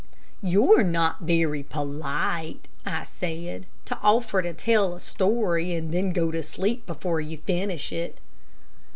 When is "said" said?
3.03-3.67